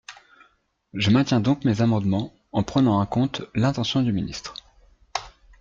[0.95, 4.55] Je maintiens donc mes amendement, en prenant en compte l’intention du ministre.